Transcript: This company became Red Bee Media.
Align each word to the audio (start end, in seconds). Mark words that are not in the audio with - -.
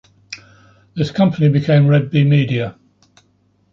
This 0.95 1.11
company 1.11 1.47
became 1.47 1.85
Red 1.87 2.09
Bee 2.09 2.23
Media. 2.23 2.75